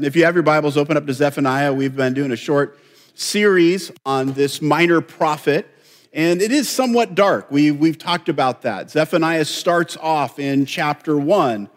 [0.00, 1.72] If you have your Bibles, open up to Zephaniah.
[1.72, 2.78] We've been doing a short
[3.14, 5.66] series on this minor prophet,
[6.12, 7.50] and it is somewhat dark.
[7.50, 8.90] We, we've talked about that.
[8.90, 11.70] Zephaniah starts off in chapter one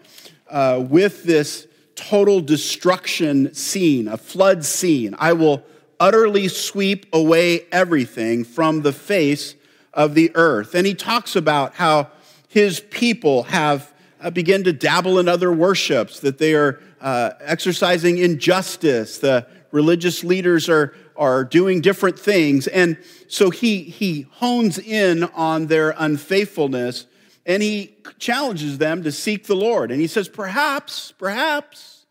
[0.50, 5.16] uh, with this total destruction scene, a flood scene.
[5.18, 5.64] I will
[5.98, 9.56] utterly sweep away everything from the face
[9.94, 10.76] of the earth.
[10.76, 12.10] And he talks about how
[12.50, 18.18] his people have uh, begun to dabble in other worships, that they are uh, exercising
[18.18, 19.20] injustice.
[19.20, 22.68] The religious leaders are, are doing different things.
[22.68, 22.98] And
[23.28, 27.06] so he, he hones in on their unfaithfulness
[27.46, 29.92] and he challenges them to seek the Lord.
[29.92, 32.06] And he says, perhaps, perhaps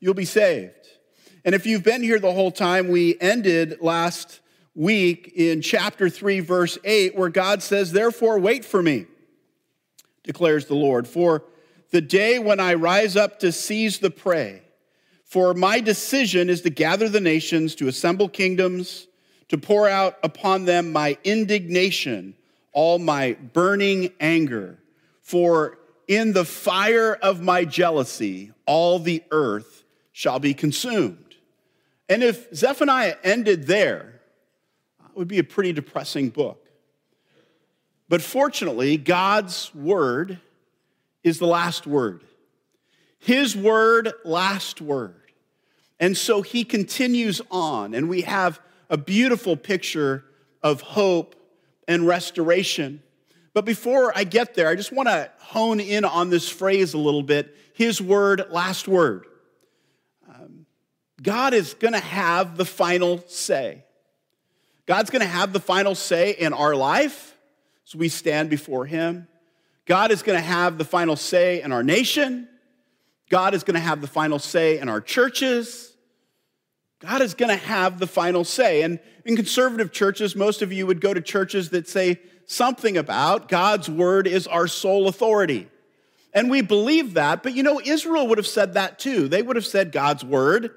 [0.00, 0.74] you'll be saved.
[1.44, 4.40] And if you've been here the whole time, we ended last
[4.74, 9.06] week in chapter 3, verse 8, where God says, Therefore, wait for me,
[10.24, 11.08] declares the Lord.
[11.08, 11.44] For
[11.92, 14.62] the day when I rise up to seize the prey.
[15.24, 19.06] For my decision is to gather the nations, to assemble kingdoms,
[19.48, 22.34] to pour out upon them my indignation,
[22.72, 24.78] all my burning anger.
[25.20, 31.36] For in the fire of my jealousy, all the earth shall be consumed.
[32.08, 34.20] And if Zephaniah ended there,
[35.10, 36.68] it would be a pretty depressing book.
[38.08, 40.38] But fortunately, God's word
[41.22, 42.24] is the last word.
[43.18, 45.20] His word, last word.
[46.00, 50.24] And so he continues on, and we have a beautiful picture
[50.62, 51.36] of hope
[51.86, 53.02] and restoration.
[53.54, 56.98] But before I get there, I just want to hone in on this phrase a
[56.98, 59.26] little bit his word, last word.
[60.28, 60.66] Um,
[61.22, 63.84] God is going to have the final say.
[64.86, 67.36] God's going to have the final say in our life
[67.86, 69.26] as we stand before him.
[69.86, 72.48] God is going to have the final say in our nation.
[73.30, 75.92] God is going to have the final say in our churches.
[77.00, 78.82] God is going to have the final say.
[78.82, 83.48] And in conservative churches, most of you would go to churches that say something about
[83.48, 85.68] God's word is our sole authority.
[86.32, 89.28] And we believe that, but you know, Israel would have said that too.
[89.28, 90.70] They would have said God's word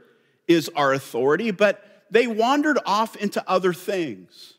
[0.47, 4.53] is our authority, but they wandered off into other things.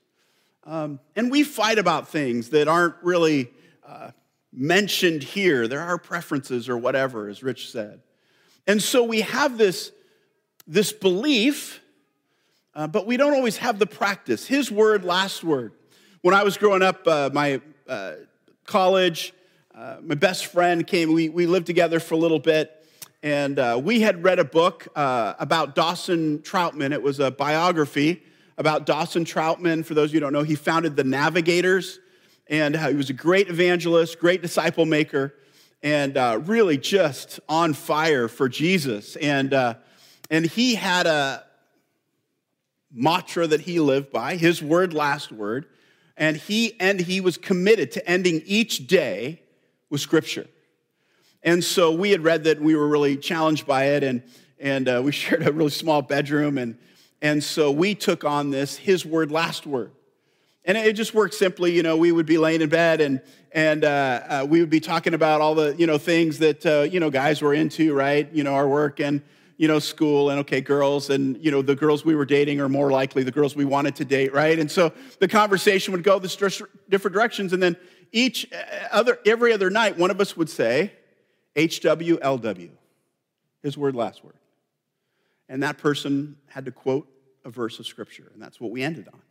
[0.64, 3.50] Um, and we fight about things that aren't really
[3.86, 4.10] uh,
[4.56, 5.68] mentioned here.
[5.68, 8.00] There are preferences or whatever, as Rich said.
[8.66, 9.92] And so we have this,
[10.66, 11.80] this belief,
[12.74, 14.46] uh, but we don't always have the practice.
[14.46, 15.72] His word, last word.
[16.22, 18.14] When I was growing up, uh, my uh,
[18.64, 19.32] college,
[19.74, 21.12] uh, my best friend came.
[21.12, 22.72] We, we lived together for a little bit.
[23.22, 26.92] And uh, we had read a book uh, about Dawson Trotman.
[26.92, 28.22] It was a biography
[28.58, 29.84] about Dawson Trotman.
[29.84, 31.98] For those of you who don't know, he founded the Navigators
[32.48, 35.34] and uh, he was a great evangelist, great disciple maker,
[35.82, 39.16] and uh, really just on fire for Jesus.
[39.16, 39.74] And, uh,
[40.30, 41.44] and he had a
[42.92, 45.66] mantra that he lived by, his word, last word,
[46.16, 49.42] and he, and he was committed to ending each day
[49.90, 50.46] with scripture.
[51.42, 54.22] And so we had read that, we were really challenged by it, and,
[54.58, 56.78] and uh, we shared a really small bedroom, and,
[57.20, 59.92] and so we took on this, his word, last word.
[60.66, 63.22] And it just worked simply, you know, we would be laying in bed and,
[63.52, 66.82] and uh, uh, we would be talking about all the, you know, things that, uh,
[66.82, 68.28] you know, guys were into, right?
[68.32, 69.22] You know, our work and,
[69.58, 71.08] you know, school and, okay, girls.
[71.08, 73.94] And, you know, the girls we were dating are more likely the girls we wanted
[73.96, 74.58] to date, right?
[74.58, 77.52] And so the conversation would go this different directions.
[77.52, 77.76] And then
[78.10, 80.92] each uh, other, every other night, one of us would say,
[81.54, 82.70] HWLW,
[83.62, 84.34] his word, last word.
[85.48, 87.08] And that person had to quote
[87.44, 88.30] a verse of scripture.
[88.34, 89.22] And that's what we ended on.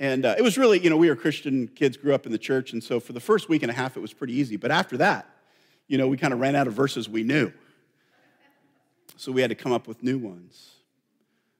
[0.00, 2.38] And uh, it was really, you know, we were Christian kids, grew up in the
[2.38, 4.56] church, and so for the first week and a half, it was pretty easy.
[4.56, 5.28] But after that,
[5.88, 7.52] you know, we kind of ran out of verses we knew.
[9.16, 10.70] So we had to come up with new ones.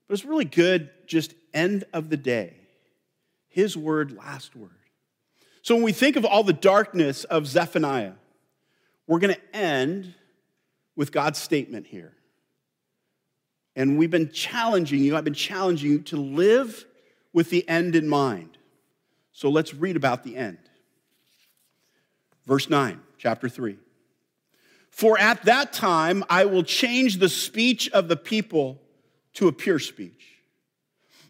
[0.08, 2.54] But it's really good, just end of the day.
[3.48, 4.70] His word, last word.
[5.60, 8.14] So when we think of all the darkness of Zephaniah,
[9.06, 10.14] we're going to end
[10.96, 12.14] with God's statement here.
[13.76, 16.86] And we've been challenging you, I've been challenging you to live
[17.32, 18.58] with the end in mind.
[19.32, 20.58] So let's read about the end.
[22.46, 23.76] Verse 9, chapter 3.
[24.90, 28.80] For at that time I will change the speech of the people
[29.34, 30.42] to a pure speech,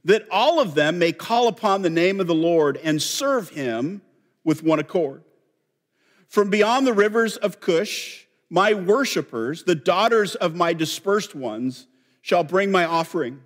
[0.04, 4.00] that all of them may call upon the name of the Lord and serve him
[4.44, 5.22] with one accord.
[6.26, 11.86] From beyond the rivers of Cush, my worshippers, the daughters of my dispersed ones,
[12.22, 13.40] shall bring my offering.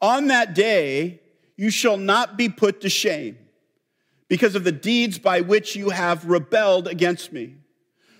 [0.00, 1.20] On that day,
[1.56, 3.38] you shall not be put to shame
[4.28, 7.54] because of the deeds by which you have rebelled against me.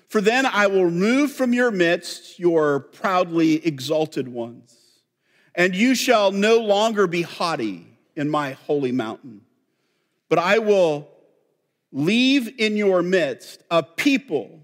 [0.09, 4.77] For then I will remove from your midst your proudly exalted ones,
[5.55, 9.41] and you shall no longer be haughty in my holy mountain.
[10.29, 11.09] But I will
[11.91, 14.61] leave in your midst a people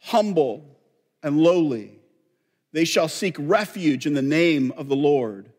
[0.00, 0.78] humble
[1.22, 1.98] and lowly.
[2.72, 5.50] They shall seek refuge in the name of the Lord.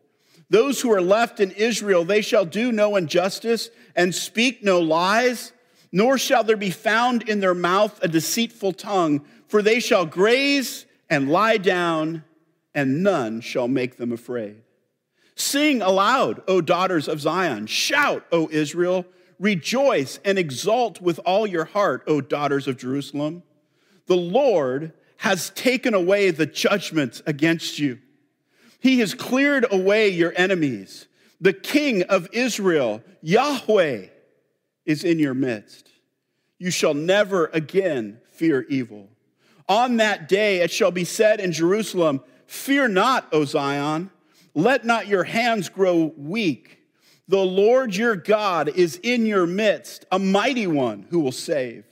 [0.50, 5.54] Those who are left in Israel, they shall do no injustice and speak no lies
[5.96, 10.86] nor shall there be found in their mouth a deceitful tongue, for they shall graze
[11.10, 12.22] and lie down,
[12.74, 14.58] and none shall make them afraid.
[15.36, 17.66] Sing aloud, O daughters of Zion.
[17.68, 19.06] Shout, O Israel.
[19.40, 23.44] Rejoice and exult with all your heart, O daughters of Jerusalem.
[24.08, 28.00] The Lord has taken away the judgments against you.
[28.80, 31.08] He has cleared away your enemies.
[31.42, 34.08] The King of Israel, Yahweh,
[34.86, 35.90] is in your midst.
[36.58, 39.10] You shall never again fear evil.
[39.68, 44.12] On that day it shall be said in Jerusalem, Fear not, O Zion,
[44.54, 46.80] let not your hands grow weak.
[47.28, 51.86] The Lord your God is in your midst, a mighty one who will save.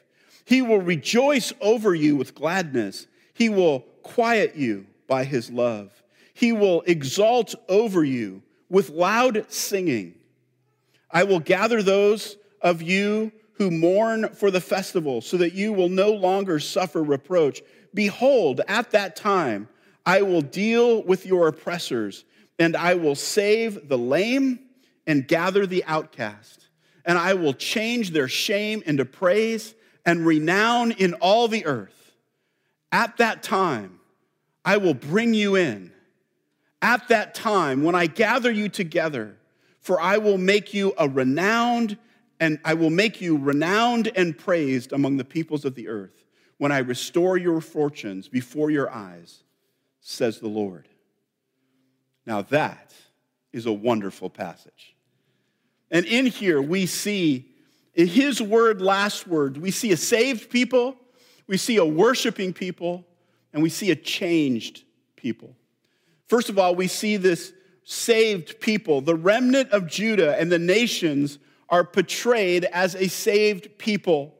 [0.45, 3.07] He will rejoice over you with gladness.
[3.33, 6.02] He will quiet you by his love.
[6.33, 10.15] He will exalt over you with loud singing.
[11.09, 15.89] I will gather those of you who mourn for the festival, so that you will
[15.89, 17.61] no longer suffer reproach.
[17.93, 19.69] Behold, at that time,
[20.05, 22.25] I will deal with your oppressors,
[22.57, 24.59] and I will save the lame
[25.05, 26.67] and gather the outcast.
[27.05, 29.75] And I will change their shame into praise
[30.05, 32.13] and renown in all the earth.
[32.91, 33.99] At that time,
[34.65, 35.91] I will bring you in.
[36.83, 39.37] At that time, when I gather you together,
[39.79, 41.97] for I will make you a renowned
[42.41, 46.25] and I will make you renowned and praised among the peoples of the earth
[46.57, 49.43] when I restore your fortunes before your eyes,
[50.01, 50.89] says the Lord.
[52.25, 52.93] Now that
[53.53, 54.93] is a wonderful passage.
[55.89, 57.47] And in here we see,
[57.93, 60.97] in his word, last word, we see a saved people,
[61.47, 63.05] we see a worshiping people,
[63.53, 64.83] and we see a changed
[65.15, 65.55] people.
[66.33, 67.53] First of all, we see this
[67.83, 71.37] saved people, the remnant of Judah and the nations
[71.69, 74.33] are portrayed as a saved people.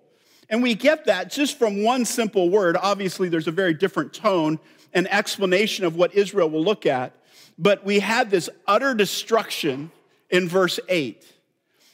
[0.50, 2.78] And we get that just from one simple word.
[2.82, 4.58] Obviously, there's a very different tone
[4.92, 7.16] and explanation of what Israel will look at.
[7.60, 9.92] But we had this utter destruction
[10.32, 11.24] in verse 8.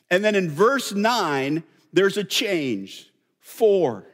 [0.10, 1.62] And then in verse 9,
[1.92, 3.12] there's a change.
[3.42, 4.06] For.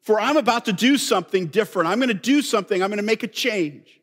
[0.00, 1.90] For I'm about to do something different.
[1.90, 2.82] I'm going to do something.
[2.82, 4.00] I'm going to make a change.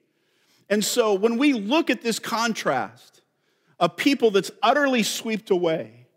[0.71, 3.21] And so when we look at this contrast,
[3.77, 6.07] a people that's utterly swept away,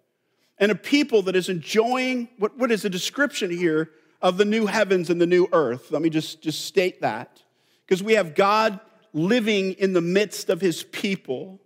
[0.58, 3.90] and a people that is enjoying what, what is a description here
[4.22, 5.90] of the new heavens and the new earth.
[5.90, 7.42] Let me just, just state that.
[7.84, 8.78] Because we have God
[9.12, 11.60] living in the midst of his people.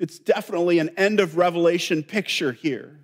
[0.00, 2.98] It's definitely an end of Revelation picture here.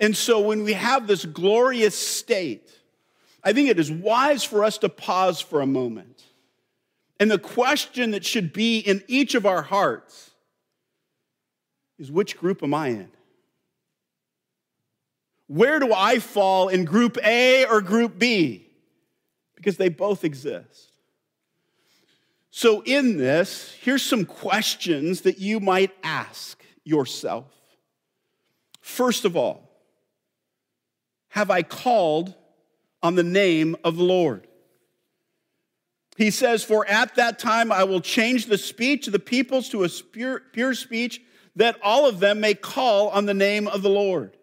[0.00, 2.68] And so when we have this glorious state,
[3.44, 6.11] I think it is wise for us to pause for a moment.
[7.22, 10.32] And the question that should be in each of our hearts
[11.96, 13.10] is which group am I in?
[15.46, 18.66] Where do I fall in group A or group B?
[19.54, 20.94] Because they both exist.
[22.50, 27.54] So, in this, here's some questions that you might ask yourself.
[28.80, 29.70] First of all,
[31.28, 32.34] have I called
[33.00, 34.48] on the name of the Lord?
[36.16, 39.84] He says, For at that time I will change the speech of the peoples to
[39.84, 41.22] a pure, pure speech,
[41.56, 44.36] that all of them may call on the name of the Lord.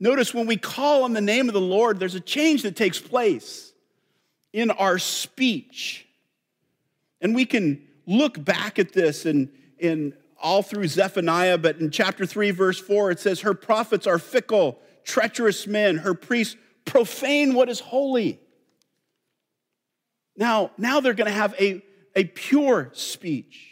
[0.00, 2.98] Notice when we call on the name of the Lord, there's a change that takes
[2.98, 3.72] place
[4.52, 6.06] in our speech.
[7.20, 12.26] And we can look back at this in, in all through Zephaniah, but in chapter
[12.26, 17.68] 3, verse 4, it says, Her prophets are fickle, treacherous men, her priests profane what
[17.68, 18.40] is holy.
[20.36, 21.82] Now, now they're going to have a,
[22.16, 23.68] a pure speech.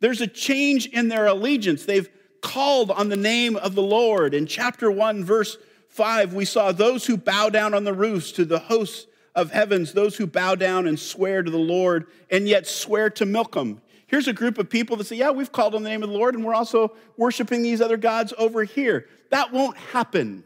[0.00, 1.84] There's a change in their allegiance.
[1.84, 2.08] They've
[2.42, 4.34] called on the name of the Lord.
[4.34, 5.56] In chapter 1, verse
[5.88, 9.92] 5, we saw those who bow down on the roofs to the hosts of heavens,
[9.92, 13.80] those who bow down and swear to the Lord and yet swear to Milcom.
[14.06, 16.16] Here's a group of people that say, Yeah, we've called on the name of the
[16.16, 19.06] Lord and we're also worshiping these other gods over here.
[19.30, 20.44] That won't happen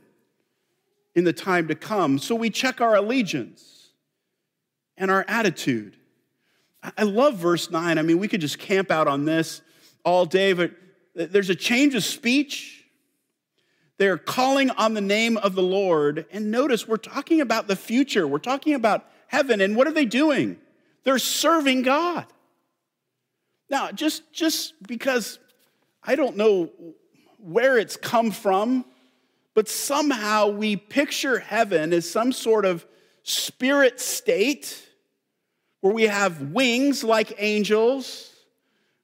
[1.14, 2.18] in the time to come.
[2.18, 3.79] So we check our allegiance
[5.00, 5.96] and our attitude.
[6.96, 7.98] I love verse 9.
[7.98, 9.62] I mean, we could just camp out on this
[10.04, 10.70] all day, but
[11.14, 12.84] there's a change of speech.
[13.98, 16.26] They're calling on the name of the Lord.
[16.30, 18.26] And notice, we're talking about the future.
[18.26, 19.60] We're talking about heaven.
[19.60, 20.58] And what are they doing?
[21.02, 22.26] They're serving God.
[23.68, 25.38] Now, just, just because
[26.02, 26.70] I don't know
[27.38, 28.84] where it's come from,
[29.54, 32.86] but somehow we picture heaven as some sort of
[33.22, 34.86] spirit state
[35.80, 38.32] where we have wings like angels.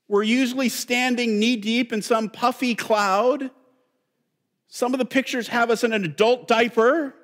[0.09, 3.51] We're usually standing knee deep in some puffy cloud.
[4.69, 7.15] Some of the pictures have us in an adult diaper.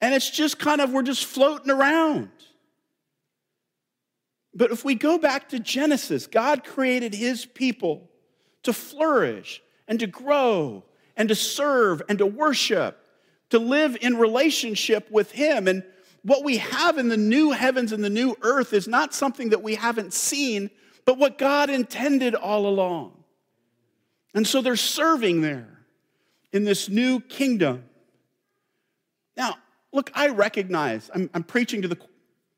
[0.00, 2.30] And it's just kind of, we're just floating around.
[4.54, 8.10] But if we go back to Genesis, God created his people
[8.62, 10.84] to flourish and to grow
[11.16, 12.98] and to serve and to worship,
[13.50, 15.68] to live in relationship with him.
[15.68, 15.84] And
[16.26, 19.62] what we have in the new heavens and the new earth is not something that
[19.62, 20.70] we haven't seen,
[21.04, 23.12] but what God intended all along.
[24.34, 25.68] And so they're serving there
[26.52, 27.84] in this new kingdom.
[29.36, 29.54] Now,
[29.92, 31.98] look, I recognize, I'm, I'm preaching to the,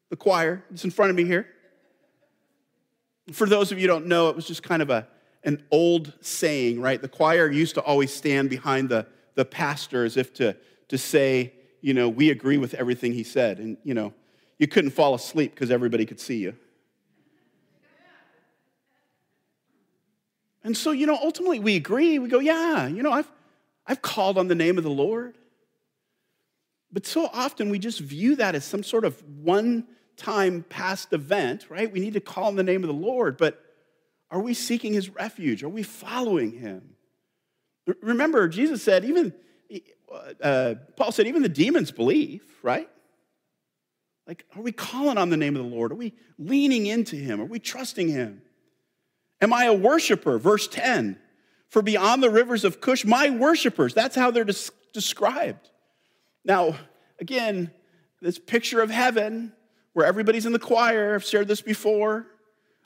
[0.09, 1.47] the choir, that's in front of me here.
[3.33, 5.07] For those of you don't know, it was just kind of a,
[5.45, 7.03] an old saying, right?
[7.03, 10.57] The choir used to always stand behind the, the pastor as if to,
[10.89, 13.59] to say, you know, we agree with everything he said.
[13.59, 14.13] And, you know,
[14.59, 16.55] you couldn't fall asleep because everybody could see you.
[20.65, 22.19] And so, you know, ultimately we agree.
[22.19, 23.31] We go, yeah, you know, I've,
[23.87, 25.39] I've called on the name of the Lord.
[26.93, 31.67] But so often we just view that as some sort of one time past event,
[31.69, 31.91] right?
[31.91, 33.63] We need to call on the name of the Lord, but
[34.31, 35.63] are we seeking his refuge?
[35.63, 36.97] Are we following him?
[38.03, 39.33] Remember, Jesus said, even,
[40.43, 42.89] uh, Paul said, even the demons believe, right?
[44.27, 45.93] Like, are we calling on the name of the Lord?
[45.93, 47.41] Are we leaning into him?
[47.41, 48.43] Are we trusting him?
[49.41, 50.39] Am I a worshiper?
[50.39, 51.19] Verse 10
[51.69, 53.95] For beyond the rivers of Cush, my worshipers.
[53.95, 55.71] That's how they're des- described.
[56.45, 56.77] Now,
[57.21, 57.71] again,
[58.21, 59.53] this picture of heaven
[59.93, 61.15] where everybody's in the choir.
[61.15, 62.27] I've shared this before.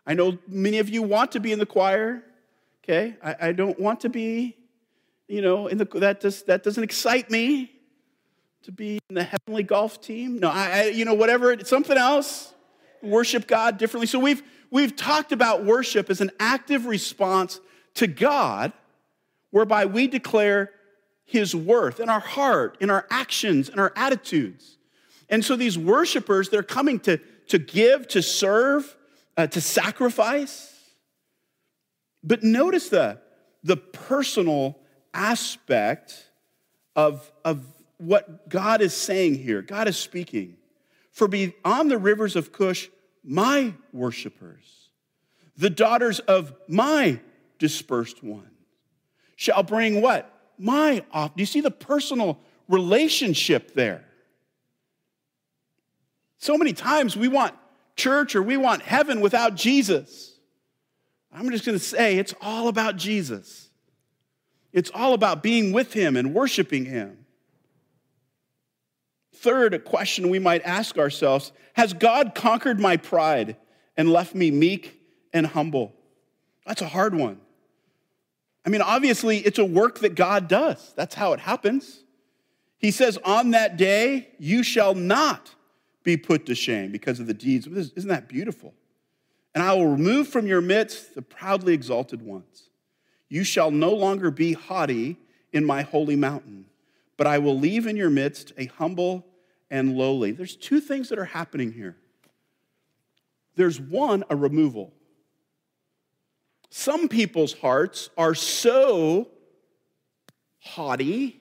[0.06, 2.24] I know many of you want to be in the choir.
[2.82, 4.56] Okay, I, I don't want to be,
[5.32, 7.72] you know, in the that does that doesn't excite me
[8.64, 10.38] to be in the heavenly golf team.
[10.38, 12.52] No, I, I you know whatever something else.
[13.02, 14.06] Worship God differently.
[14.06, 17.60] So we've we've talked about worship as an active response
[17.94, 18.74] to God,
[19.50, 20.70] whereby we declare
[21.24, 24.76] His worth in our heart, in our actions, in our attitudes.
[25.30, 27.16] And so these worshipers, they're coming to,
[27.48, 28.94] to give, to serve,
[29.38, 30.78] uh, to sacrifice.
[32.22, 33.18] But notice the,
[33.64, 34.81] the personal
[35.14, 36.30] aspect
[36.96, 37.64] of, of
[37.98, 39.62] what God is saying here.
[39.62, 40.56] God is speaking.
[41.10, 42.88] For beyond the rivers of Cush,
[43.22, 44.88] my worshipers,
[45.56, 47.20] the daughters of my
[47.58, 48.48] dispersed ones,
[49.36, 50.32] shall bring what?
[50.58, 51.34] My off.
[51.36, 52.38] Do you see the personal
[52.68, 54.04] relationship there?
[56.38, 57.54] So many times we want
[57.96, 60.38] church or we want heaven without Jesus.
[61.32, 63.68] I'm just going to say it's all about Jesus.
[64.72, 67.26] It's all about being with him and worshiping him.
[69.34, 73.56] Third, a question we might ask ourselves Has God conquered my pride
[73.96, 75.00] and left me meek
[75.32, 75.92] and humble?
[76.66, 77.40] That's a hard one.
[78.64, 80.92] I mean, obviously, it's a work that God does.
[80.94, 82.04] That's how it happens.
[82.78, 85.54] He says, On that day, you shall not
[86.04, 87.66] be put to shame because of the deeds.
[87.66, 88.74] Isn't that beautiful?
[89.54, 92.70] And I will remove from your midst the proudly exalted ones.
[93.32, 95.16] You shall no longer be haughty
[95.54, 96.66] in my holy mountain,
[97.16, 99.24] but I will leave in your midst a humble
[99.70, 100.32] and lowly.
[100.32, 101.96] There's two things that are happening here.
[103.56, 104.92] There's one, a removal.
[106.68, 109.28] Some people's hearts are so
[110.58, 111.40] haughty,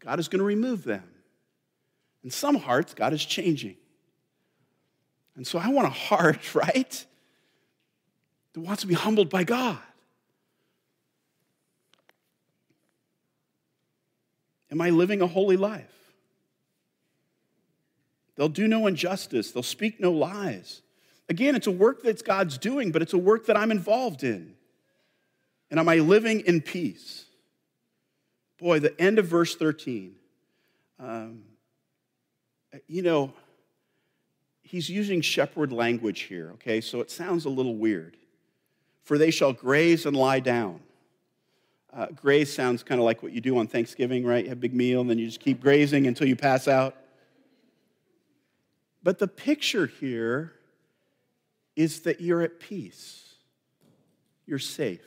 [0.00, 1.04] God is going to remove them.
[2.22, 3.76] And some hearts, God is changing.
[5.36, 7.06] And so I want a heart, right,
[8.54, 9.78] that wants to be humbled by God.
[14.72, 15.92] Am I living a holy life?
[18.34, 20.80] They'll do no injustice, they'll speak no lies.
[21.28, 24.54] Again, it's a work that God's doing, but it's a work that I'm involved in.
[25.70, 27.26] And am I living in peace?
[28.58, 30.14] Boy, the end of verse 13.
[30.98, 31.42] Um,
[32.86, 33.32] you know,
[34.62, 36.80] he's using shepherd language here, okay?
[36.80, 38.16] So it sounds a little weird.
[39.04, 40.80] For they shall graze and lie down.
[41.94, 44.44] Uh, graze sounds kind of like what you do on Thanksgiving, right?
[44.44, 46.96] You have a big meal and then you just keep grazing until you pass out.
[49.02, 50.54] But the picture here
[51.76, 53.34] is that you're at peace,
[54.46, 55.00] you're safe.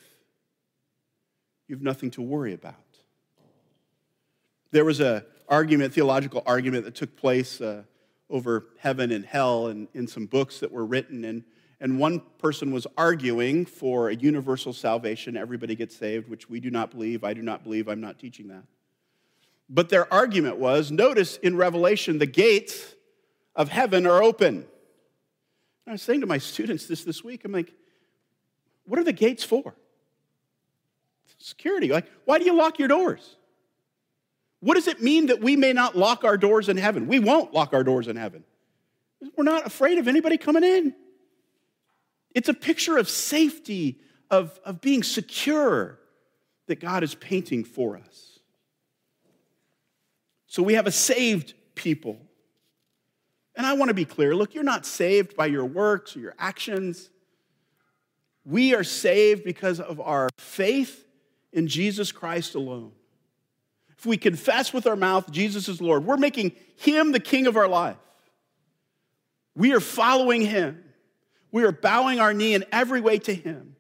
[1.67, 2.75] you have nothing to worry about.
[4.71, 7.83] There was a argument, theological argument that took place uh,
[8.29, 11.23] over heaven and hell and in some books that were written.
[11.23, 11.43] And,
[11.79, 16.69] and one person was arguing for a universal salvation, everybody gets saved, which we do
[16.69, 17.23] not believe.
[17.23, 17.87] I do not believe.
[17.87, 18.63] I'm not teaching that.
[19.69, 22.95] But their argument was notice in Revelation, the gates
[23.55, 24.55] of heaven are open.
[24.55, 24.65] And
[25.87, 27.73] I was saying to my students this this week, I'm like,
[28.85, 29.75] what are the gates for?
[31.39, 31.89] Security.
[31.89, 33.35] Like, why do you lock your doors?
[34.61, 37.07] What does it mean that we may not lock our doors in heaven?
[37.07, 38.43] We won't lock our doors in heaven.
[39.35, 40.95] We're not afraid of anybody coming in.
[42.35, 43.97] It's a picture of safety,
[44.29, 45.97] of, of being secure
[46.67, 48.39] that God is painting for us.
[50.45, 52.19] So we have a saved people.
[53.55, 56.35] And I want to be clear look, you're not saved by your works or your
[56.37, 57.09] actions.
[58.43, 61.05] We are saved because of our faith
[61.53, 62.91] in Jesus Christ alone.
[63.97, 67.55] If we confess with our mouth Jesus is Lord, we're making him the king of
[67.55, 67.97] our life.
[69.55, 70.84] We are following him.
[71.55, 73.77] We are bowing our knee in every way to him.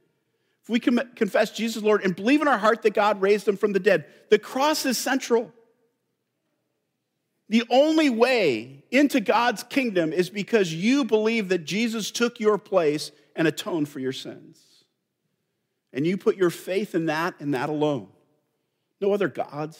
[0.63, 3.73] If we confess Jesus Lord and believe in our heart that God raised him from
[3.73, 5.51] the dead, the cross is central.
[7.49, 13.11] The only way into God's kingdom is because you believe that Jesus took your place
[13.35, 14.57] and atoned for your sins.
[15.91, 18.07] And you put your faith in that and that alone.
[19.01, 19.77] No other gods,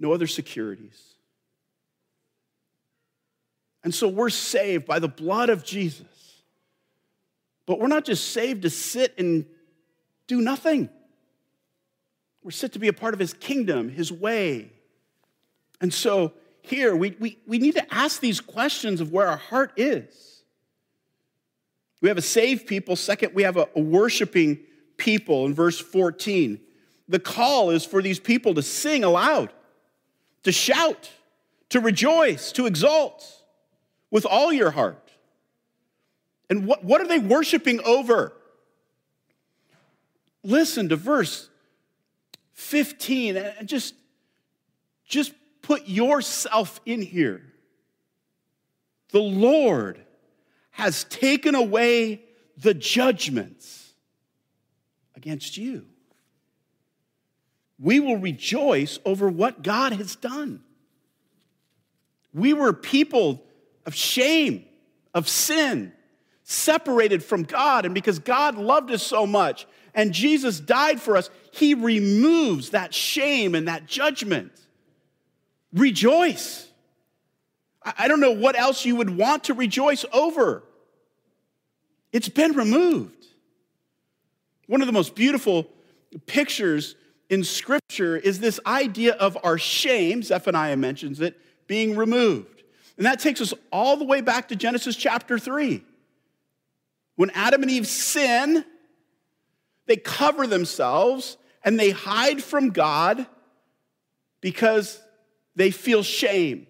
[0.00, 0.98] no other securities.
[3.82, 6.06] And so we're saved by the blood of Jesus.
[7.66, 9.46] But we're not just saved to sit and
[10.26, 10.88] do nothing.
[12.42, 14.70] We're set to be a part of his kingdom, his way,
[15.80, 19.72] and so here, we, we, we need to ask these questions of where our heart
[19.76, 20.42] is.
[22.00, 22.96] We have a saved people.
[22.96, 24.60] Second, we have a, a worshiping
[24.96, 26.58] people in verse 14.
[27.06, 29.52] The call is for these people to sing aloud,
[30.44, 31.10] to shout,
[31.68, 33.42] to rejoice, to exult
[34.10, 35.03] with all your heart.
[36.50, 38.32] And what, what are they worshiping over?
[40.42, 41.48] Listen to verse
[42.52, 43.94] 15 and just,
[45.06, 47.42] just put yourself in here.
[49.10, 50.04] The Lord
[50.70, 52.22] has taken away
[52.56, 53.92] the judgments
[55.16, 55.86] against you.
[57.78, 60.62] We will rejoice over what God has done.
[62.32, 63.42] We were people
[63.86, 64.64] of shame,
[65.12, 65.92] of sin,
[66.44, 67.84] separated from God.
[67.84, 72.94] And because God loved us so much and Jesus died for us, He removes that
[72.94, 74.52] shame and that judgment.
[75.72, 76.68] Rejoice.
[77.82, 80.62] I don't know what else you would want to rejoice over.
[82.12, 83.26] It's been removed.
[84.66, 85.68] One of the most beautiful
[86.26, 86.94] pictures
[87.28, 92.62] in Scripture is this idea of our shame, Zephaniah mentions it, being removed.
[92.96, 95.84] And that takes us all the way back to Genesis chapter 3.
[97.16, 98.64] When Adam and Eve sin,
[99.86, 103.26] they cover themselves and they hide from God
[104.40, 105.00] because
[105.56, 106.66] they feel shame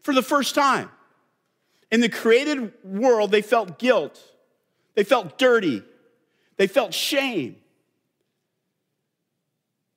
[0.00, 0.90] for the first time.
[1.90, 4.20] In the created world, they felt guilt,
[4.94, 5.82] they felt dirty,
[6.56, 7.56] they felt shame.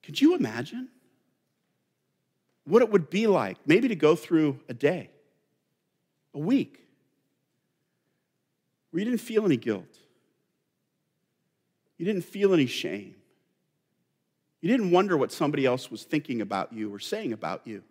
[0.03, 0.89] Could you imagine
[2.65, 5.09] what it would be like maybe to go through a day,
[6.33, 6.86] a week,
[8.97, 9.95] where you didn't feel any guilt?
[11.99, 13.13] You didn't feel any shame.
[14.59, 17.83] You didn't wonder what somebody else was thinking about you or saying about you.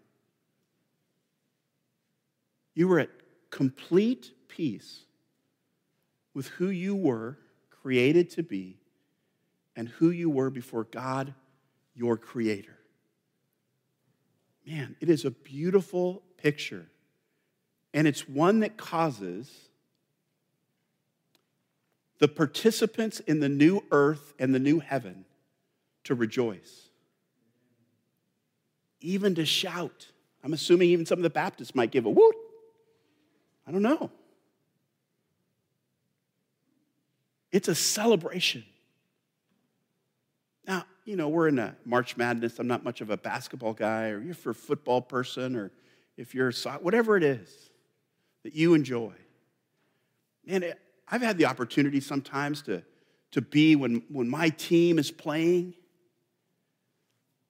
[2.75, 3.11] You were at
[3.51, 5.05] complete peace
[6.35, 7.39] with who you were
[7.71, 8.77] created to be
[9.77, 11.35] and who you were before God,
[11.95, 12.79] your creator.
[14.67, 16.89] Man, it is a beautiful picture.
[17.95, 19.66] And it's one that causes
[22.19, 25.25] the participants in the new earth and the new heaven
[26.05, 26.89] to rejoice,
[29.01, 30.09] even to shout.
[30.43, 32.37] I'm assuming even some of the Baptists might give a woot.
[33.67, 34.11] I don't know.
[37.53, 38.65] It's a celebration.
[40.67, 42.59] Now, you know, we're in a March Madness.
[42.59, 45.71] I'm not much of a basketball guy, or if you're a football person, or
[46.17, 47.49] if you're a whatever it is
[48.43, 49.13] that you enjoy.
[50.47, 50.75] And
[51.09, 52.83] I've had the opportunity sometimes to,
[53.33, 55.75] to be when, when my team is playing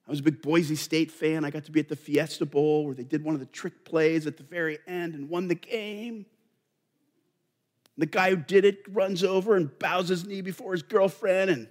[0.07, 1.43] I was a big Boise State fan.
[1.43, 3.83] I got to be at the Fiesta Bowl where they did one of the trick
[3.83, 6.25] plays at the very end and won the game.
[7.97, 11.67] The guy who did it runs over and bows his knee before his girlfriend, and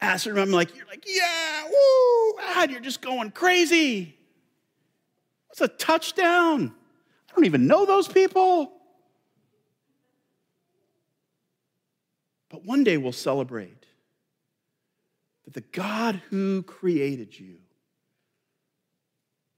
[0.00, 4.16] asks her, I'm like, you're like, yeah, woo, ah, God, you're just going crazy.
[5.50, 6.72] It's a touchdown.
[7.28, 8.72] I don't even know those people.
[12.58, 13.86] But one day we'll celebrate
[15.44, 17.58] that the God who created you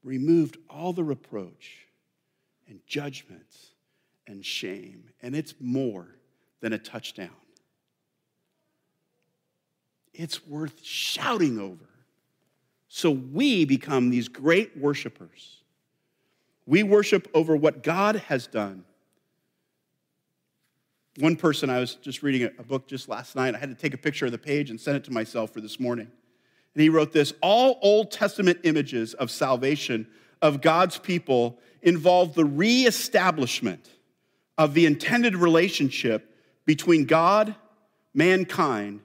[0.03, 1.87] removed all the reproach
[2.67, 3.71] and judgments
[4.27, 6.09] and shame, and it's more
[6.59, 7.31] than a touchdown.
[10.13, 11.89] It's worth shouting over.
[12.87, 15.63] So we become these great worshipers.
[16.67, 18.83] We worship over what God has done.
[21.17, 23.53] One person, I was just reading a book just last night.
[23.53, 25.59] I had to take a picture of the page and send it to myself for
[25.59, 26.07] this morning.
[26.73, 30.07] And he wrote this All Old Testament images of salvation
[30.41, 33.89] of God's people involve the reestablishment
[34.57, 36.33] of the intended relationship
[36.65, 37.55] between God,
[38.13, 39.01] mankind,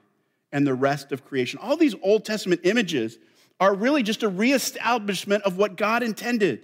[0.51, 1.59] and the rest of creation.
[1.61, 3.17] All these Old Testament images
[3.59, 6.63] are really just a reestablishment of what God intended.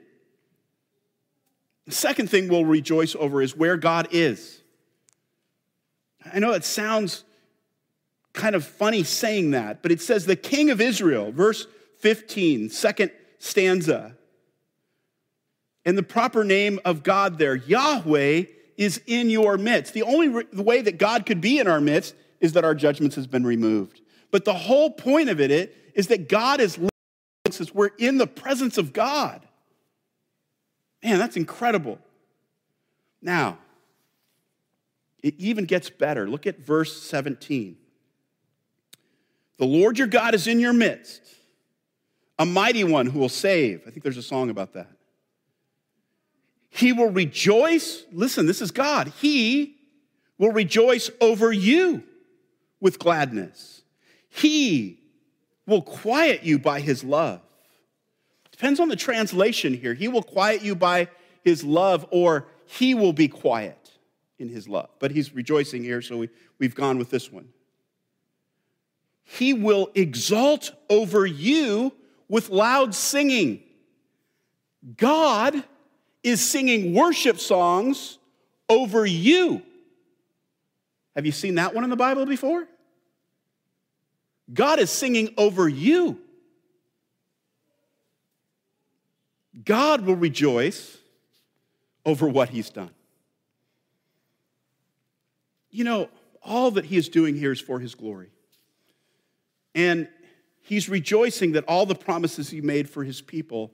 [1.85, 4.62] The second thing we'll rejoice over is where God is.
[6.31, 7.23] I know it sounds
[8.33, 11.67] kind of funny saying that, but it says the king of Israel, verse
[11.99, 14.15] 15, second stanza.
[15.85, 18.43] And the proper name of God there, Yahweh,
[18.77, 19.93] is in your midst.
[19.93, 22.75] The only re- the way that God could be in our midst is that our
[22.75, 24.01] judgments has been removed.
[24.31, 26.79] But the whole point of it is that God is
[27.73, 29.45] we're in the presence of God.
[31.03, 31.99] Man, that's incredible.
[33.21, 33.59] Now,
[35.23, 36.29] it even gets better.
[36.29, 37.77] Look at verse 17.
[39.57, 41.21] The Lord your God is in your midst,
[42.37, 43.83] a mighty one who will save.
[43.87, 44.91] I think there's a song about that.
[46.69, 48.03] He will rejoice.
[48.11, 49.13] Listen, this is God.
[49.21, 49.77] He
[50.37, 52.03] will rejoice over you
[52.81, 53.83] with gladness.
[54.27, 54.99] He
[55.65, 57.41] will quiet you by his love.
[58.51, 59.93] Depends on the translation here.
[59.93, 61.07] He will quiet you by
[61.43, 63.82] his love, or he will be quiet
[64.39, 64.89] in his love.
[64.99, 67.49] But he's rejoicing here, so we, we've gone with this one.
[69.23, 71.93] He will exalt over you
[72.27, 73.63] with loud singing.
[74.97, 75.63] God
[76.23, 78.17] is singing worship songs
[78.69, 79.61] over you.
[81.15, 82.67] Have you seen that one in the Bible before?
[84.53, 86.19] God is singing over you.
[89.63, 90.97] God will rejoice
[92.05, 92.89] over what he's done.
[95.73, 96.09] You know,
[96.43, 98.29] all that he is doing here is for his glory.
[99.73, 100.07] And
[100.61, 103.71] he's rejoicing that all the promises he made for his people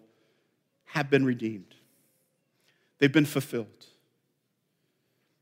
[0.86, 1.76] have been redeemed,
[2.98, 3.86] they've been fulfilled.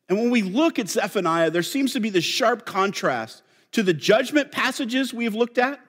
[0.09, 3.43] And when we look at Zephaniah, there seems to be this sharp contrast
[3.73, 5.79] to the judgment passages we have looked at.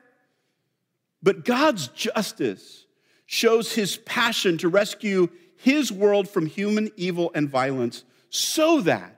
[1.23, 2.85] But God's justice
[3.27, 9.18] shows his passion to rescue his world from human evil and violence so that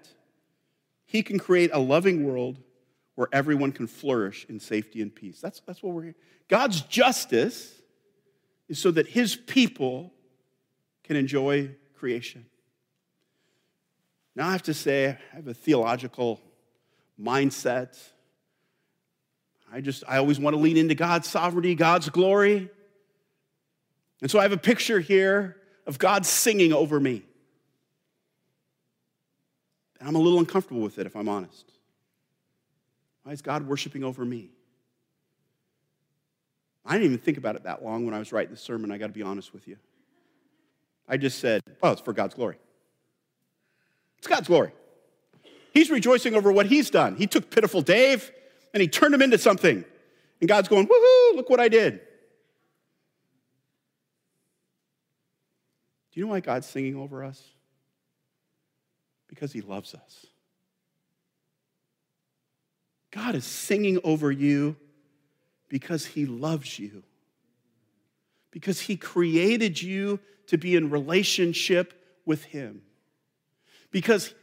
[1.11, 2.61] he can create a loving world
[3.17, 5.41] where everyone can flourish in safety and peace.
[5.41, 6.15] That's, that's what we're here.
[6.47, 7.83] God's justice
[8.69, 10.13] is so that his people
[11.03, 12.47] can enjoy creation.
[14.37, 16.41] Now, I have to say, I have a theological
[17.21, 17.99] mindset.
[19.73, 22.71] I just, I always want to lean into God's sovereignty, God's glory.
[24.23, 25.57] And so I have a picture here
[25.89, 27.25] of God singing over me.
[30.01, 31.71] And I'm a little uncomfortable with it, if I'm honest.
[33.23, 34.49] Why is God worshiping over me?
[36.85, 38.99] I didn't even think about it that long when I was writing the sermon, I
[38.99, 39.77] got to be honest with you.
[41.07, 42.57] I just said, oh, it's for God's glory.
[44.19, 44.73] It's God's glory.
[45.75, 47.17] He's rejoicing over what he's done.
[47.17, 48.33] He took pitiful Dave
[48.73, 49.85] and he turned him into something.
[50.41, 52.01] And God's going, woohoo, look what I did.
[56.13, 57.43] Do you know why God's singing over us?
[59.31, 60.27] Because he loves us.
[63.13, 64.77] God is singing over you
[65.69, 67.03] because he loves you.
[68.51, 71.95] Because he created you to be in relationship
[72.27, 72.83] with him.
[73.93, 74.35] Because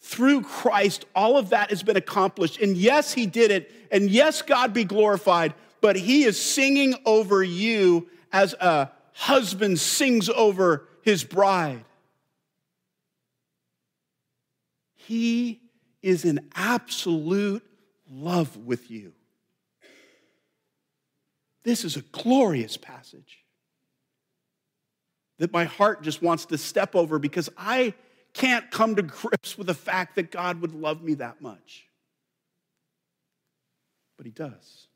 [0.00, 2.60] through Christ, all of that has been accomplished.
[2.60, 3.70] And yes, he did it.
[3.90, 5.54] And yes, God be glorified.
[5.80, 11.84] But he is singing over you as a husband sings over his bride.
[15.06, 15.60] He
[16.02, 17.62] is in absolute
[18.10, 19.12] love with you.
[21.62, 23.44] This is a glorious passage
[25.38, 27.94] that my heart just wants to step over because I
[28.32, 31.86] can't come to grips with the fact that God would love me that much.
[34.16, 34.86] But He does.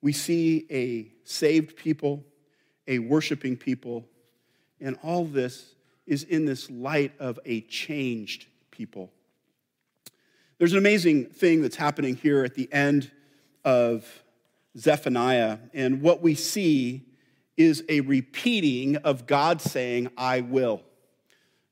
[0.00, 2.24] We see a saved people,
[2.86, 4.06] a worshiping people,
[4.80, 5.75] and all this
[6.06, 9.10] is in this light of a changed people.
[10.58, 13.10] There's an amazing thing that's happening here at the end
[13.64, 14.06] of
[14.78, 17.06] Zephaniah, and what we see
[17.56, 20.82] is a repeating of God saying, I will.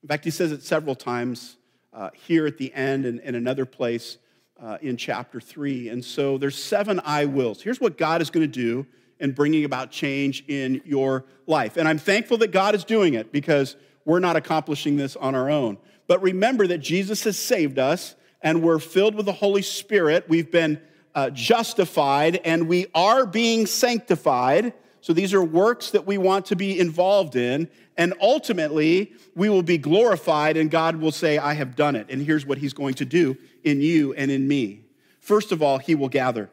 [0.03, 1.57] In fact, he says it several times
[1.93, 4.19] uh, here at the end and in another place
[4.61, 5.89] uh, in chapter 3.
[5.89, 7.63] And so there's seven I wills.
[7.63, 8.87] Here's what God is going to do
[9.21, 11.77] in bringing about change in your life.
[11.77, 15.51] And I'm thankful that God is doing it because we're not accomplishing this on our
[15.51, 15.79] own.
[16.07, 20.27] But remember that Jesus has saved us and we're filled with the Holy Spirit.
[20.29, 20.81] We've been
[21.15, 24.75] uh, justified and we are being sanctified.
[25.01, 27.69] So these are works that we want to be involved in.
[27.97, 32.07] And ultimately, we will be glorified and God will say, I have done it.
[32.11, 34.85] And here's what he's going to do in you and in me.
[35.21, 36.51] First of all, he will gather.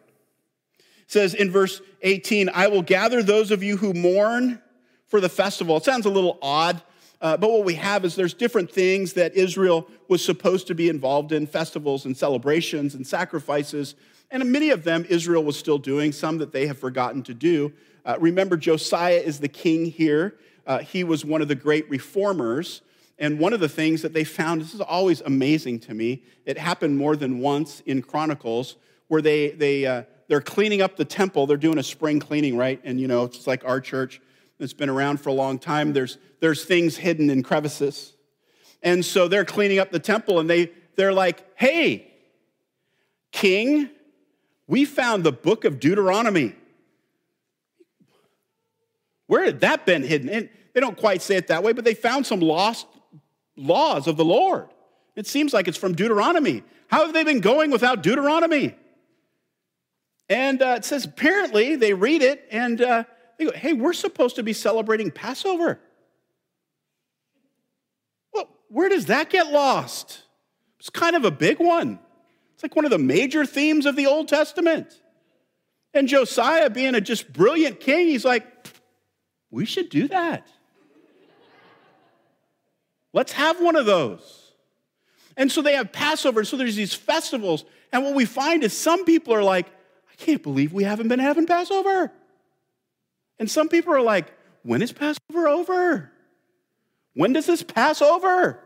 [0.79, 4.61] It says in verse 18, I will gather those of you who mourn
[5.07, 5.75] for the festival.
[5.75, 6.81] It sounds a little odd,
[7.21, 10.89] uh, but what we have is there's different things that Israel was supposed to be
[10.89, 13.95] involved in festivals and celebrations and sacrifices.
[14.31, 17.73] And many of them Israel was still doing, some that they have forgotten to do.
[18.05, 20.37] Uh, remember, Josiah is the king here.
[20.65, 22.81] Uh, he was one of the great reformers.
[23.19, 26.57] And one of the things that they found, this is always amazing to me, it
[26.57, 28.77] happened more than once in Chronicles,
[29.09, 31.45] where they, they, uh, they're cleaning up the temple.
[31.45, 32.81] They're doing a spring cleaning, right?
[32.83, 34.21] And, you know, it's like our church
[34.61, 35.91] that's been around for a long time.
[35.91, 38.13] There's, there's things hidden in crevices.
[38.83, 42.11] And so they're cleaning up the temple and they, they're like, hey,
[43.31, 43.89] king,
[44.67, 46.55] we found the book of Deuteronomy.
[49.27, 50.29] Where had that been hidden?
[50.29, 52.85] And they don't quite say it that way, but they found some lost
[53.57, 54.69] laws of the Lord.
[55.15, 56.63] It seems like it's from Deuteronomy.
[56.87, 58.75] How have they been going without Deuteronomy?
[60.29, 63.03] And uh, it says apparently they read it and uh,
[63.41, 65.79] they go, hey, we're supposed to be celebrating Passover.
[68.33, 70.21] Well, where does that get lost?
[70.79, 71.99] It's kind of a big one.
[72.53, 75.01] It's like one of the major themes of the Old Testament.
[75.93, 78.45] And Josiah, being a just brilliant king, he's like,
[79.49, 80.47] we should do that.
[83.11, 84.53] Let's have one of those.
[85.35, 86.43] And so they have Passover.
[86.43, 87.65] So there's these festivals.
[87.91, 91.19] And what we find is some people are like, I can't believe we haven't been
[91.19, 92.11] having Passover.
[93.41, 96.11] And some people are like, when is Passover over?
[97.15, 98.59] When does this pass over?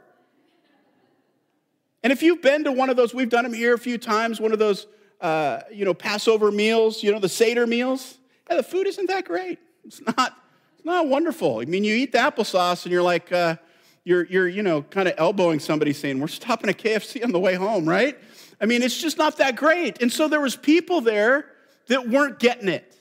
[2.04, 4.42] And if you've been to one of those, we've done them here a few times,
[4.42, 4.86] one of those,
[5.22, 8.18] uh, you know, Passover meals, you know, the Seder meals.
[8.50, 9.60] Yeah, the food isn't that great.
[9.86, 10.38] It's not,
[10.76, 11.62] it's not wonderful.
[11.62, 13.56] I mean, you eat the applesauce and you're like, uh,
[14.04, 17.40] you're, you're you know, kind of elbowing somebody saying, we're stopping at KFC on the
[17.40, 18.18] way home, right?
[18.60, 20.02] I mean, it's just not that great.
[20.02, 21.46] And so there was people there
[21.88, 22.92] that weren't getting it.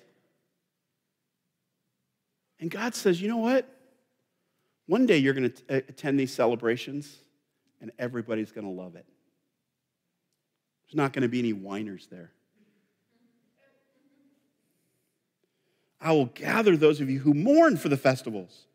[2.61, 3.69] And God says, you know what?
[4.87, 7.17] One day you're going to attend these celebrations
[7.81, 9.07] and everybody's going to love it.
[10.87, 12.31] There's not going to be any whiners there.
[16.01, 18.67] I will gather those of you who mourn for the festivals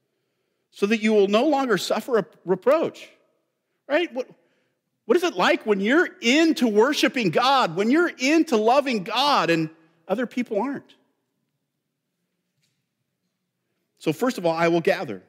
[0.72, 3.08] so that you will no longer suffer a reproach.
[3.88, 4.12] Right?
[4.14, 4.28] What,
[5.06, 9.70] what is it like when you're into worshiping God, when you're into loving God and
[10.08, 10.96] other people aren't?
[14.00, 15.22] So, first of all, I will gather.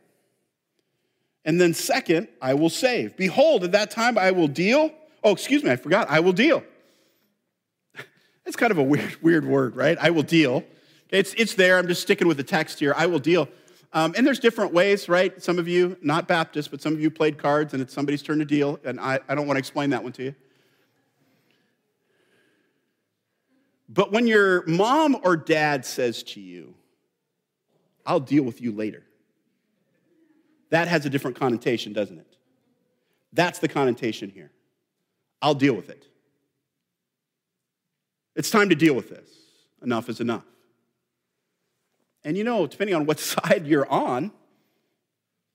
[1.45, 3.17] And then, second, I will save.
[3.17, 4.93] Behold, at that time I will deal.
[5.23, 6.09] Oh, excuse me, I forgot.
[6.09, 6.63] I will deal.
[8.45, 9.99] That's kind of a weird, weird word, right?
[10.01, 10.65] I will deal.
[11.11, 11.79] It's, it's there.
[11.79, 12.95] I'm just sticking with the text here.
[12.97, 13.49] I will deal.
[13.93, 15.43] Um, and there's different ways, right?
[15.43, 18.39] Some of you, not Baptist, but some of you played cards and it's somebody's turn
[18.39, 18.79] to deal.
[18.85, 20.35] And I, I don't want to explain that one to you.
[23.89, 26.75] But when your mom or dad says to you,
[28.11, 29.05] I'll deal with you later,
[30.71, 32.37] that has a different connotation, doesn't it?
[33.33, 34.51] That's the connotation here.
[35.41, 36.05] I'll deal with it.
[38.35, 39.31] It's time to deal with this.
[39.81, 40.43] Enough is enough.
[42.25, 44.33] And you know, depending on what side you're on,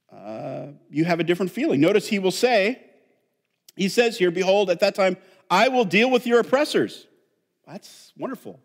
[0.09, 1.81] uh, you have a different feeling.
[1.81, 2.81] Notice he will say,
[3.75, 5.17] he says here, Behold, at that time,
[5.49, 7.05] I will deal with your oppressors.
[7.67, 8.61] That's wonderful.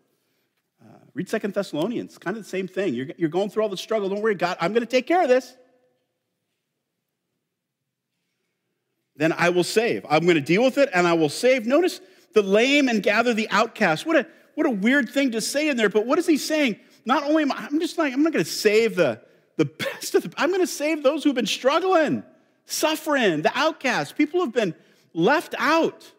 [1.13, 2.93] Read Second Thessalonians, kind of the same thing.
[2.93, 4.09] You're, you're going through all the struggle.
[4.09, 5.55] Don't worry, God, I'm going to take care of this.
[9.17, 10.05] Then I will save.
[10.09, 11.65] I'm going to deal with it and I will save.
[11.65, 11.99] Notice
[12.33, 14.05] the lame and gather the outcast.
[14.05, 16.77] What a, what a weird thing to say in there, but what is he saying?
[17.05, 19.21] not only am I, I'm just like, I'm not going to save the,
[19.57, 22.23] the best of the, I'm going to save those who've been struggling,
[22.65, 24.75] suffering, the outcasts, people who've been
[25.13, 26.11] left out.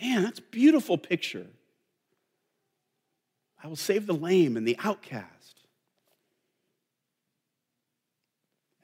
[0.00, 1.46] Man, that's beautiful picture.
[3.62, 5.34] I will save the lame and the outcast.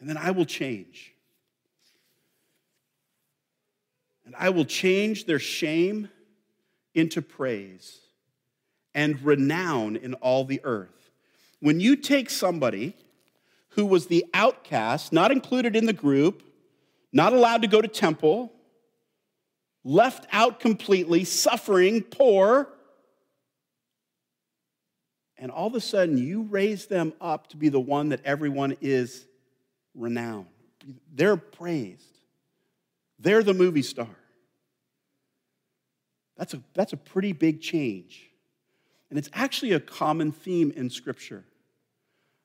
[0.00, 1.12] And then I will change.
[4.26, 6.08] And I will change their shame
[6.94, 8.00] into praise
[8.94, 11.10] and renown in all the earth.
[11.60, 12.94] When you take somebody
[13.70, 16.42] who was the outcast, not included in the group,
[17.12, 18.52] not allowed to go to temple,
[19.84, 22.68] left out completely, suffering, poor,
[25.44, 28.78] and all of a sudden you raise them up to be the one that everyone
[28.80, 29.26] is
[29.94, 30.46] renowned.
[31.14, 32.16] They're praised.
[33.18, 34.08] They're the movie star.
[36.38, 38.30] That's a, that's a pretty big change.
[39.10, 41.44] And it's actually a common theme in Scripture.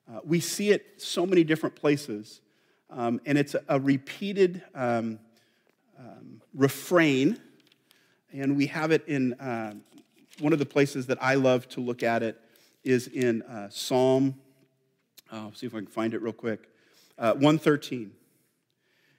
[0.06, 2.42] Uh, we see it so many different places,
[2.90, 5.18] um, and it's a, a repeated um,
[5.98, 7.40] um, refrain.
[8.30, 9.72] And we have it in uh,
[10.38, 12.38] one of the places that I love to look at it
[12.84, 14.34] is in uh, Psalm.
[15.30, 16.68] I'll see if I can find it real quick.
[17.18, 18.12] Uh, 113.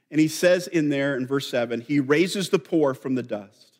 [0.10, 3.80] And he says in there in verse 7 He raises the poor from the dust,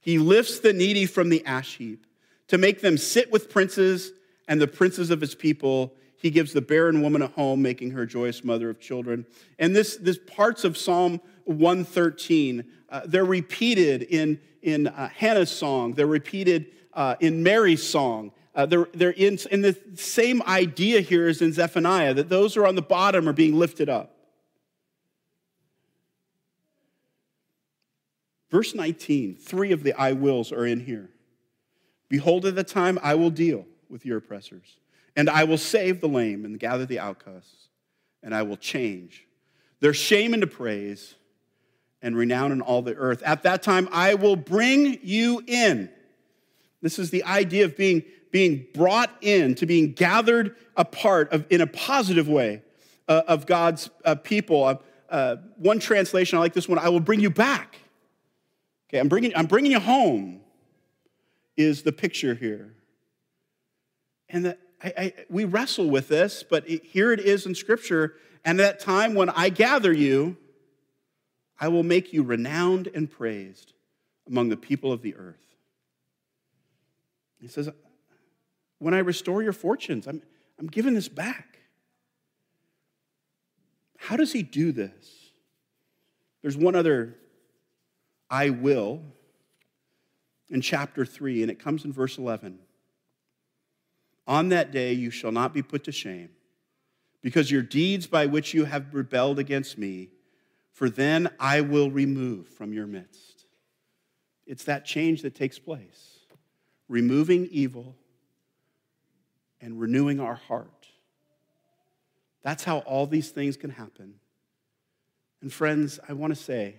[0.00, 2.06] He lifts the needy from the ash heap
[2.48, 4.12] to make them sit with princes
[4.48, 5.94] and the princes of his people.
[6.16, 9.24] He gives the barren woman a home, making her a joyous mother of children.
[9.58, 15.92] And this, this parts of Psalm 113, uh, they're repeated in, in uh, Hannah's song,
[15.92, 18.32] they're repeated uh, in Mary's song.
[18.58, 22.60] Uh, they're, they're in, and the same idea here is in Zephaniah that those who
[22.60, 24.16] are on the bottom are being lifted up.
[28.50, 31.08] Verse 19, three of the I wills are in here.
[32.08, 34.78] Behold, at the time I will deal with your oppressors,
[35.14, 37.68] and I will save the lame and gather the outcasts,
[38.24, 39.24] and I will change
[39.78, 41.14] their shame into praise
[42.02, 43.22] and renown in all the earth.
[43.22, 45.90] At that time I will bring you in.
[46.80, 51.60] This is the idea of being, being brought in, to being gathered apart of, in
[51.60, 52.62] a positive way
[53.08, 54.64] uh, of God's uh, people.
[54.64, 54.76] Uh,
[55.10, 57.78] uh one translation, I like this one I will bring you back.
[58.88, 60.40] Okay, I'm bringing, I'm bringing you home
[61.56, 62.74] is the picture here.
[64.28, 68.14] And that I, I, we wrestle with this, but it, here it is in Scripture.
[68.44, 70.36] And that time when I gather you,
[71.60, 73.72] I will make you renowned and praised
[74.28, 75.36] among the people of the earth.
[77.40, 77.68] He says,
[78.78, 80.22] When I restore your fortunes, I'm,
[80.58, 81.58] I'm giving this back.
[83.98, 85.30] How does he do this?
[86.42, 87.16] There's one other
[88.30, 89.02] I will
[90.50, 92.58] in chapter 3, and it comes in verse 11.
[94.26, 96.30] On that day you shall not be put to shame,
[97.22, 100.10] because your deeds by which you have rebelled against me,
[100.72, 103.46] for then I will remove from your midst.
[104.46, 106.14] It's that change that takes place
[106.88, 107.96] removing evil
[109.60, 110.88] and renewing our heart.
[112.42, 114.14] That's how all these things can happen.
[115.42, 116.76] And friends, I want to say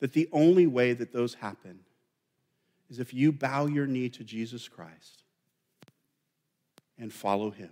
[0.00, 1.80] that the only way that those happen
[2.90, 5.22] is if you bow your knee to Jesus Christ
[6.98, 7.70] and follow him.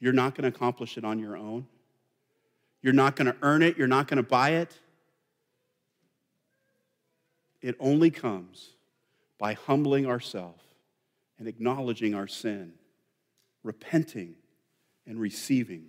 [0.00, 1.66] You're not going to accomplish it on your own.
[2.82, 3.78] You're not going to earn it.
[3.78, 4.78] You're not going to buy it.
[7.62, 8.70] It only comes
[9.38, 10.62] by humbling ourselves
[11.38, 12.72] and acknowledging our sin,
[13.62, 14.34] repenting
[15.06, 15.86] and receiving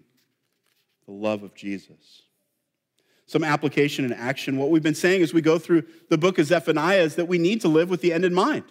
[1.06, 2.24] the love of Jesus
[3.28, 4.58] some application and action.
[4.58, 7.38] What we've been saying as we go through the book of Zephaniah is that we
[7.38, 8.64] need to live with the end in mind.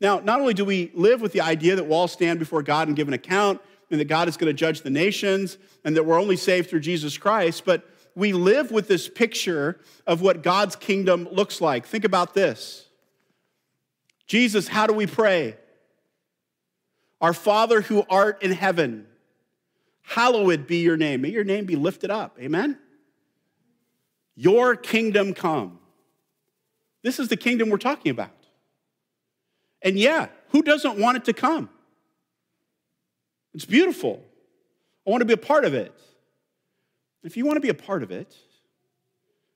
[0.00, 2.88] Now, not only do we live with the idea that we'll all stand before God
[2.88, 6.04] and give an account, and that God is going to judge the nations, and that
[6.04, 10.76] we're only saved through Jesus Christ, but we live with this picture of what God's
[10.76, 11.86] kingdom looks like.
[11.86, 12.86] Think about this
[14.26, 15.56] Jesus, how do we pray?
[17.20, 19.06] Our Father who art in heaven,
[20.02, 21.22] hallowed be your name.
[21.22, 22.38] May your name be lifted up.
[22.40, 22.78] Amen?
[24.36, 25.80] Your kingdom come.
[27.02, 28.30] This is the kingdom we're talking about.
[29.82, 31.70] And yeah, who doesn't want it to come?
[33.54, 34.22] It's beautiful.
[35.06, 35.92] I want to be a part of it.
[37.24, 38.36] If you want to be a part of it,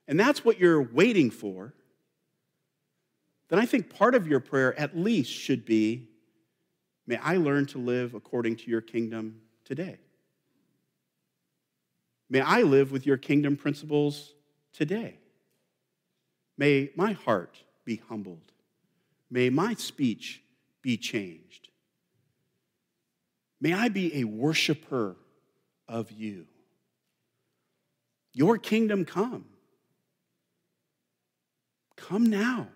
[0.07, 1.73] and that's what you're waiting for,
[3.49, 6.09] then I think part of your prayer at least should be
[7.05, 9.97] May I learn to live according to your kingdom today.
[12.29, 14.33] May I live with your kingdom principles
[14.71, 15.17] today.
[16.57, 18.51] May my heart be humbled.
[19.29, 20.41] May my speech
[20.81, 21.69] be changed.
[23.59, 25.15] May I be a worshiper
[25.87, 26.45] of you.
[28.33, 29.45] Your kingdom come.
[31.95, 32.67] Come now.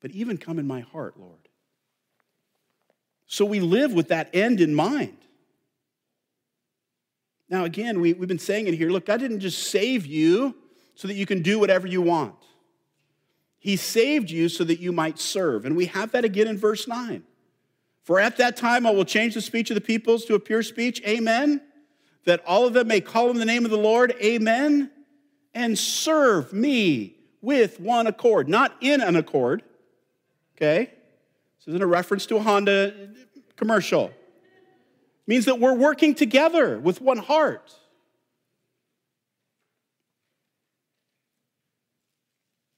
[0.00, 1.41] But even come in my heart, Lord.
[3.32, 5.16] So we live with that end in mind.
[7.48, 10.54] Now, again, we, we've been saying it here look, God didn't just save you
[10.96, 12.34] so that you can do whatever you want.
[13.58, 15.64] He saved you so that you might serve.
[15.64, 17.22] And we have that again in verse 9.
[18.02, 20.62] For at that time I will change the speech of the peoples to a pure
[20.62, 21.00] speech.
[21.06, 21.62] Amen.
[22.26, 24.14] That all of them may call on the name of the Lord.
[24.22, 24.90] Amen.
[25.54, 29.62] And serve me with one accord, not in an accord.
[30.54, 30.90] Okay?
[31.64, 33.10] This isn't a reference to a Honda
[33.54, 34.06] commercial.
[34.06, 34.14] It
[35.28, 37.72] means that we're working together with one heart.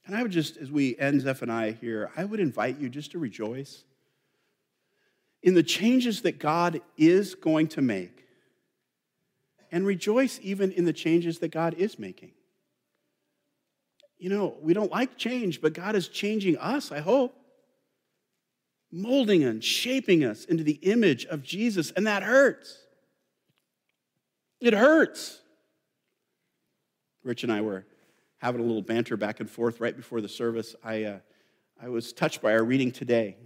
[0.07, 3.19] And I would just, as we end Zephaniah here, I would invite you just to
[3.19, 3.85] rejoice
[5.43, 8.27] in the changes that God is going to make,
[9.73, 12.33] and rejoice even in the changes that God is making.
[14.19, 17.35] You know, we don't like change, but God is changing us, I hope,
[18.95, 22.79] molding and shaping us into the image of Jesus, and that hurts.
[24.61, 25.41] It hurts.
[27.25, 27.85] Rich and I were
[28.39, 30.77] having a little banter back and forth right before the service.
[30.85, 31.19] I, uh,
[31.83, 33.37] I was touched by our reading today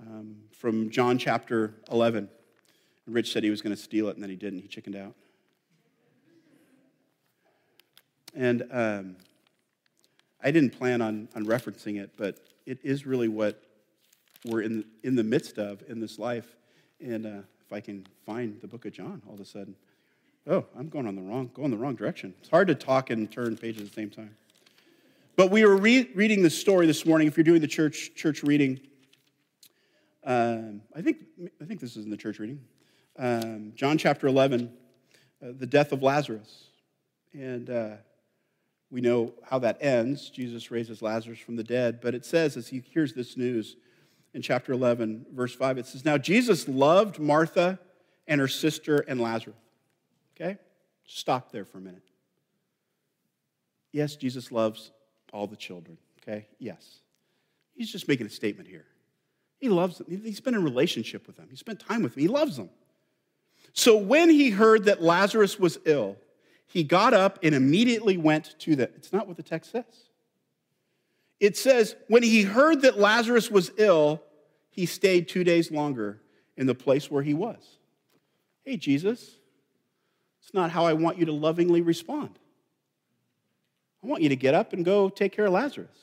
[0.00, 2.28] um, from John chapter 11.
[3.06, 4.60] And Rich said he was going to steal it, and then he didn't.
[4.60, 5.14] He chickened out.
[8.34, 9.16] And um,
[10.42, 13.62] I didn't plan on, on referencing it, but it is really what
[14.44, 16.56] we're in, in the midst of in this life.
[17.00, 19.74] And uh, if I can find the book of John all of a sudden
[20.48, 22.34] oh, I'm going on the wrong, going the wrong direction.
[22.40, 24.34] It's hard to talk and turn pages at the same time.
[25.36, 27.28] But we were re- reading this story this morning.
[27.28, 28.80] If you're doing the church church reading,
[30.24, 31.18] um, I think
[31.60, 32.60] I think this is in the church reading.
[33.18, 34.72] Um, John chapter 11,
[35.42, 36.68] uh, the death of Lazarus,
[37.32, 37.96] and uh,
[38.90, 40.30] we know how that ends.
[40.30, 43.76] Jesus raises Lazarus from the dead, but it says as he hears this news
[44.38, 47.80] in chapter 11, verse 5, it says, "Now Jesus loved Martha
[48.28, 49.56] and her sister and Lazarus."
[50.36, 50.58] Okay?
[51.04, 52.04] Stop there for a minute.
[53.90, 54.92] Yes, Jesus loves
[55.32, 55.98] all the children.
[56.22, 56.46] Okay?
[56.60, 57.00] Yes.
[57.74, 58.86] He's just making a statement here.
[59.58, 60.06] He loves them.
[60.22, 61.48] He's been in relationship with them.
[61.50, 62.22] He spent time with them.
[62.22, 62.70] He loves them.
[63.72, 66.16] So when he heard that Lazarus was ill,
[66.64, 68.84] he got up and immediately went to the.
[68.94, 70.08] It's not what the text says.
[71.40, 74.22] It says, when he heard that Lazarus was ill,
[74.78, 76.20] he stayed two days longer
[76.56, 77.78] in the place where he was.
[78.64, 79.34] Hey, Jesus,
[80.40, 82.38] it's not how I want you to lovingly respond.
[84.04, 85.98] I want you to get up and go take care of Lazarus.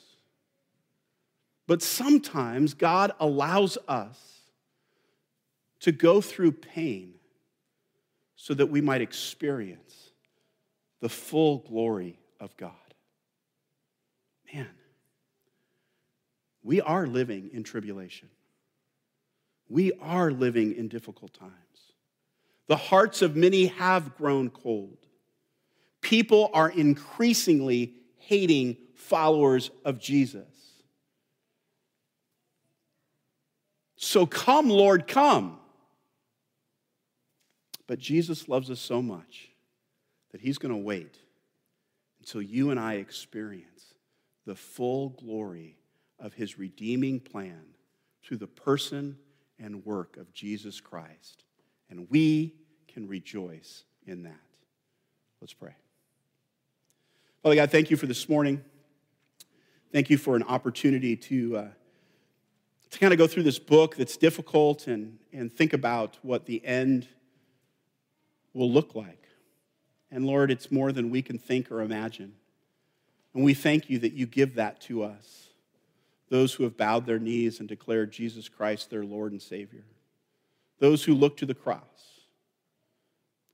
[1.66, 4.18] But sometimes God allows us
[5.80, 7.14] to go through pain
[8.34, 10.10] so that we might experience
[11.00, 12.72] the full glory of God.
[14.52, 14.68] Man,
[16.62, 18.28] we are living in tribulation.
[19.68, 21.52] We are living in difficult times.
[22.68, 24.98] The hearts of many have grown cold.
[26.00, 30.44] People are increasingly hating followers of Jesus.
[33.96, 35.58] So come, Lord, come.
[37.86, 39.48] But Jesus loves us so much
[40.32, 41.18] that he's going to wait
[42.20, 43.94] until you and I experience
[44.44, 45.76] the full glory
[46.18, 47.62] of his redeeming plan
[48.24, 49.18] through the person
[49.58, 51.44] and work of Jesus Christ.
[51.90, 52.54] And we
[52.88, 54.40] can rejoice in that.
[55.40, 55.74] Let's pray.
[57.42, 58.64] Father God, thank you for this morning.
[59.92, 61.68] Thank you for an opportunity to, uh,
[62.90, 66.64] to kind of go through this book that's difficult and, and think about what the
[66.64, 67.06] end
[68.52, 69.28] will look like.
[70.10, 72.34] And Lord, it's more than we can think or imagine.
[73.34, 75.45] And we thank you that you give that to us,
[76.28, 79.84] those who have bowed their knees and declared Jesus Christ their Lord and Savior
[80.78, 81.80] those who look to the cross.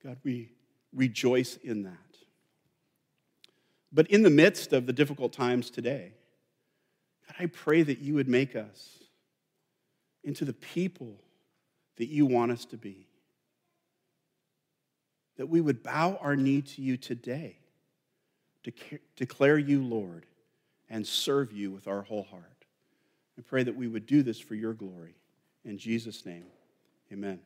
[0.03, 0.51] God, we
[0.93, 1.97] rejoice in that.
[3.93, 6.13] But in the midst of the difficult times today,
[7.27, 8.99] God, I pray that you would make us
[10.25, 11.21] into the people
[11.97, 13.07] that you want us to be.
[15.37, 17.59] That we would bow our knee to you today,
[19.17, 20.27] declare you Lord,
[20.89, 22.52] and serve you with our whole heart.
[23.39, 25.15] I pray that we would do this for your glory.
[25.65, 26.45] In Jesus' name.
[27.13, 27.41] Amen.